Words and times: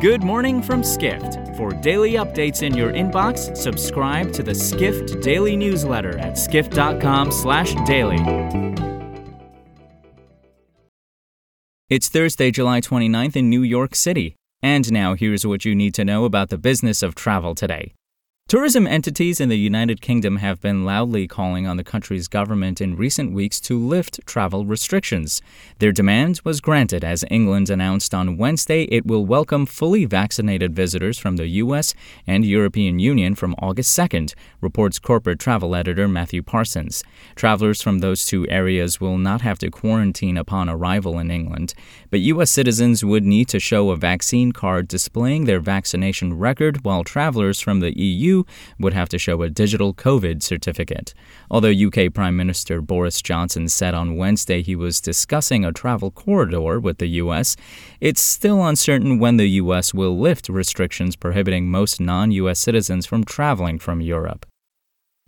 Good 0.00 0.22
morning 0.22 0.62
from 0.62 0.82
Skift. 0.82 1.54
For 1.58 1.72
daily 1.72 2.12
updates 2.12 2.62
in 2.62 2.74
your 2.74 2.90
inbox, 2.90 3.54
subscribe 3.54 4.32
to 4.32 4.42
the 4.42 4.54
Skift 4.54 5.20
Daily 5.20 5.56
newsletter 5.56 6.16
at 6.16 6.38
skift.com/daily. 6.38 8.16
It's 11.90 12.08
Thursday, 12.08 12.50
July 12.50 12.80
29th 12.80 13.36
in 13.36 13.50
New 13.50 13.62
York 13.62 13.94
City. 13.94 14.36
And 14.62 14.90
now 14.90 15.12
here's 15.12 15.46
what 15.46 15.66
you 15.66 15.74
need 15.74 15.92
to 15.92 16.04
know 16.06 16.24
about 16.24 16.48
the 16.48 16.56
business 16.56 17.02
of 17.02 17.14
travel 17.14 17.54
today. 17.54 17.92
Tourism 18.50 18.84
entities 18.84 19.38
in 19.38 19.48
the 19.48 19.56
United 19.56 20.00
Kingdom 20.00 20.38
have 20.38 20.60
been 20.60 20.84
loudly 20.84 21.28
calling 21.28 21.68
on 21.68 21.76
the 21.76 21.84
country's 21.84 22.26
government 22.26 22.80
in 22.80 22.96
recent 22.96 23.32
weeks 23.32 23.60
to 23.60 23.78
lift 23.78 24.18
travel 24.26 24.64
restrictions. 24.64 25.40
Their 25.78 25.92
demand 25.92 26.40
was 26.42 26.60
granted 26.60 27.04
as 27.04 27.24
England 27.30 27.70
announced 27.70 28.12
on 28.12 28.36
Wednesday 28.36 28.88
it 28.90 29.06
will 29.06 29.24
welcome 29.24 29.66
fully 29.66 30.04
vaccinated 30.04 30.74
visitors 30.74 31.16
from 31.16 31.36
the 31.36 31.46
U.S. 31.62 31.94
and 32.26 32.44
European 32.44 32.98
Union 32.98 33.36
from 33.36 33.54
August 33.60 33.96
2nd, 33.96 34.34
reports 34.60 34.98
corporate 34.98 35.38
travel 35.38 35.76
editor 35.76 36.08
Matthew 36.08 36.42
Parsons. 36.42 37.04
Travelers 37.36 37.80
from 37.80 38.00
those 38.00 38.26
two 38.26 38.48
areas 38.48 39.00
will 39.00 39.16
not 39.16 39.42
have 39.42 39.58
to 39.58 39.70
quarantine 39.70 40.36
upon 40.36 40.68
arrival 40.68 41.20
in 41.20 41.30
England, 41.30 41.72
but 42.10 42.18
U.S. 42.18 42.50
citizens 42.50 43.04
would 43.04 43.24
need 43.24 43.46
to 43.46 43.60
show 43.60 43.90
a 43.90 43.96
vaccine 43.96 44.50
card 44.50 44.88
displaying 44.88 45.44
their 45.44 45.60
vaccination 45.60 46.36
record, 46.36 46.84
while 46.84 47.04
travelers 47.04 47.60
from 47.60 47.78
the 47.78 47.96
EU 47.96 48.39
would 48.78 48.92
have 48.92 49.08
to 49.10 49.18
show 49.18 49.42
a 49.42 49.50
digital 49.50 49.94
COVID 49.94 50.42
certificate. 50.42 51.14
Although 51.50 51.70
UK 51.70 52.12
Prime 52.12 52.36
Minister 52.36 52.80
Boris 52.80 53.22
Johnson 53.22 53.68
said 53.68 53.94
on 53.94 54.16
Wednesday 54.16 54.62
he 54.62 54.76
was 54.76 55.00
discussing 55.00 55.64
a 55.64 55.72
travel 55.72 56.10
corridor 56.10 56.80
with 56.80 56.98
the 56.98 57.08
US, 57.22 57.56
it's 58.00 58.20
still 58.20 58.66
uncertain 58.66 59.18
when 59.18 59.36
the 59.36 59.48
US 59.62 59.94
will 59.94 60.18
lift 60.18 60.48
restrictions 60.48 61.16
prohibiting 61.16 61.70
most 61.70 62.00
non 62.00 62.30
US 62.32 62.58
citizens 62.58 63.06
from 63.06 63.24
traveling 63.24 63.78
from 63.78 64.00
Europe. 64.00 64.46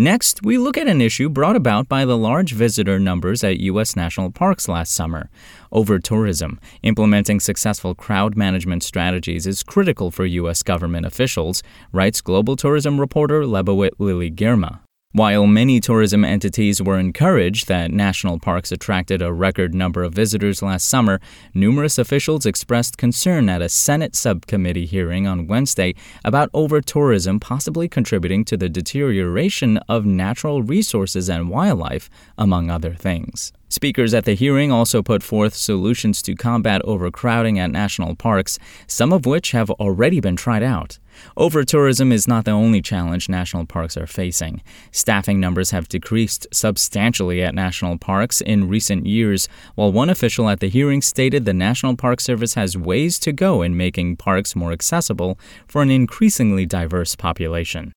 Next, 0.00 0.44
we 0.44 0.58
look 0.58 0.78
at 0.78 0.86
an 0.86 1.00
issue 1.00 1.28
brought 1.28 1.56
about 1.56 1.88
by 1.88 2.04
the 2.04 2.16
large 2.16 2.52
visitor 2.52 3.00
numbers 3.00 3.42
at 3.42 3.58
U.S. 3.58 3.96
national 3.96 4.30
parks 4.30 4.68
last 4.68 4.92
summer. 4.92 5.28
Over 5.72 5.98
tourism, 5.98 6.60
implementing 6.84 7.40
successful 7.40 7.96
crowd 7.96 8.36
management 8.36 8.84
strategies 8.84 9.44
is 9.44 9.64
critical 9.64 10.12
for 10.12 10.24
U.S. 10.24 10.62
government 10.62 11.04
officials, 11.04 11.64
writes 11.90 12.20
global 12.20 12.54
tourism 12.54 13.00
reporter 13.00 13.42
Lebawit 13.42 13.90
Lily 13.98 14.30
Girma. 14.30 14.78
While 15.12 15.46
many 15.46 15.80
tourism 15.80 16.22
entities 16.22 16.82
were 16.82 16.98
encouraged 16.98 17.66
that 17.68 17.90
national 17.90 18.38
parks 18.38 18.70
attracted 18.70 19.22
a 19.22 19.32
record 19.32 19.74
number 19.74 20.02
of 20.02 20.12
visitors 20.12 20.60
last 20.60 20.86
summer, 20.86 21.18
numerous 21.54 21.96
officials 21.96 22.44
expressed 22.44 22.98
concern 22.98 23.48
at 23.48 23.62
a 23.62 23.70
Senate 23.70 24.14
subcommittee 24.14 24.84
hearing 24.84 25.26
on 25.26 25.46
Wednesday 25.46 25.94
about 26.26 26.50
over 26.52 26.82
tourism 26.82 27.40
possibly 27.40 27.88
contributing 27.88 28.44
to 28.44 28.58
the 28.58 28.68
deterioration 28.68 29.78
of 29.88 30.04
natural 30.04 30.62
resources 30.62 31.30
and 31.30 31.48
wildlife, 31.48 32.10
among 32.36 32.68
other 32.68 32.92
things. 32.92 33.50
Speakers 33.70 34.12
at 34.12 34.26
the 34.26 34.34
hearing 34.34 34.70
also 34.70 35.02
put 35.02 35.22
forth 35.22 35.54
solutions 35.54 36.20
to 36.20 36.34
combat 36.34 36.82
overcrowding 36.84 37.58
at 37.58 37.70
national 37.70 38.14
parks, 38.14 38.58
some 38.86 39.14
of 39.14 39.24
which 39.24 39.52
have 39.52 39.70
already 39.70 40.20
been 40.20 40.36
tried 40.36 40.62
out. 40.62 40.98
Overtourism 41.36 42.12
is 42.12 42.28
not 42.28 42.44
the 42.44 42.50
only 42.50 42.80
challenge 42.80 43.28
national 43.28 43.66
parks 43.66 43.96
are 43.96 44.06
facing. 44.06 44.62
Staffing 44.90 45.40
numbers 45.40 45.70
have 45.70 45.88
decreased 45.88 46.46
substantially 46.52 47.42
at 47.42 47.54
national 47.54 47.98
parks 47.98 48.40
in 48.40 48.68
recent 48.68 49.06
years, 49.06 49.48
while 49.74 49.92
one 49.92 50.10
official 50.10 50.48
at 50.48 50.60
the 50.60 50.68
hearing 50.68 51.02
stated 51.02 51.44
the 51.44 51.54
National 51.54 51.96
Park 51.96 52.20
Service 52.20 52.54
has 52.54 52.76
ways 52.76 53.18
to 53.18 53.32
go 53.32 53.62
in 53.62 53.76
making 53.76 54.16
parks 54.16 54.56
more 54.56 54.72
accessible 54.72 55.38
for 55.66 55.82
an 55.82 55.90
increasingly 55.90 56.66
diverse 56.66 57.14
population. 57.14 57.92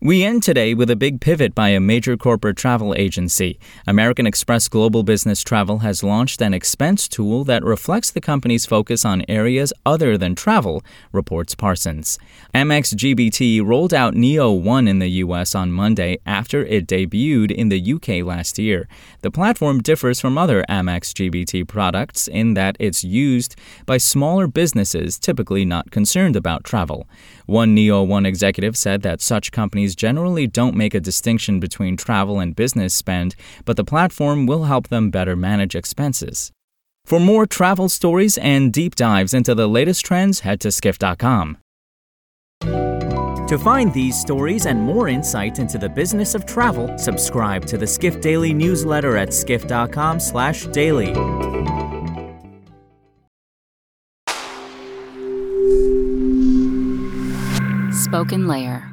We 0.00 0.22
end 0.22 0.44
today 0.44 0.74
with 0.74 0.92
a 0.92 0.94
big 0.94 1.20
pivot 1.20 1.56
by 1.56 1.70
a 1.70 1.80
major 1.80 2.16
corporate 2.16 2.56
travel 2.56 2.94
agency. 2.94 3.58
American 3.84 4.28
Express 4.28 4.68
Global 4.68 5.02
Business 5.02 5.42
Travel 5.42 5.78
has 5.80 6.04
launched 6.04 6.40
an 6.40 6.54
expense 6.54 7.08
tool 7.08 7.42
that 7.46 7.64
reflects 7.64 8.12
the 8.12 8.20
company's 8.20 8.64
focus 8.64 9.04
on 9.04 9.24
areas 9.28 9.72
other 9.84 10.16
than 10.16 10.36
travel, 10.36 10.84
reports 11.10 11.56
Parsons. 11.56 12.16
Amex 12.54 12.94
GBT 12.94 13.60
rolled 13.66 13.92
out 13.92 14.14
Neo 14.14 14.52
One 14.52 14.86
in 14.86 15.00
the 15.00 15.10
US 15.24 15.56
on 15.56 15.72
Monday 15.72 16.18
after 16.24 16.64
it 16.64 16.86
debuted 16.86 17.50
in 17.50 17.68
the 17.68 17.94
UK 17.94 18.24
last 18.24 18.56
year. 18.56 18.86
The 19.22 19.32
platform 19.32 19.82
differs 19.82 20.20
from 20.20 20.38
other 20.38 20.64
Amex 20.68 21.12
GBT 21.12 21.66
products 21.66 22.28
in 22.28 22.54
that 22.54 22.76
it's 22.78 23.02
used 23.02 23.56
by 23.84 23.96
smaller 23.96 24.46
businesses 24.46 25.18
typically 25.18 25.64
not 25.64 25.90
concerned 25.90 26.36
about 26.36 26.62
travel. 26.62 27.08
One 27.46 27.74
Neo 27.74 28.04
One 28.04 28.26
executive 28.26 28.76
said 28.76 29.02
that 29.02 29.20
such 29.20 29.50
companies 29.50 29.87
companies 29.88 29.96
generally 29.96 30.46
don't 30.46 30.76
make 30.76 30.94
a 30.94 31.00
distinction 31.00 31.60
between 31.60 31.96
travel 31.96 32.40
and 32.40 32.54
business 32.54 32.94
spend, 32.94 33.34
but 33.64 33.76
the 33.76 33.84
platform 33.84 34.46
will 34.46 34.64
help 34.64 34.88
them 34.88 35.10
better 35.10 35.36
manage 35.36 35.74
expenses. 35.74 36.52
For 37.06 37.20
more 37.20 37.46
travel 37.46 37.88
stories 37.88 38.38
and 38.38 38.72
deep 38.72 38.94
dives 38.94 39.32
into 39.32 39.54
the 39.54 39.66
latest 39.66 40.04
trends, 40.04 40.40
head 40.40 40.60
to 40.60 40.70
skift.com. 40.70 41.58
To 43.48 43.58
find 43.58 43.94
these 43.94 44.20
stories 44.20 44.66
and 44.66 44.78
more 44.78 45.08
insight 45.08 45.58
into 45.58 45.78
the 45.78 45.88
business 45.88 46.34
of 46.34 46.44
travel, 46.44 46.98
subscribe 46.98 47.64
to 47.66 47.78
the 47.78 47.86
Skift 47.86 48.20
Daily 48.20 48.52
newsletter 48.52 49.16
at 49.16 49.32
skift.com/daily. 49.32 51.14
SpokenLayer 58.08 58.87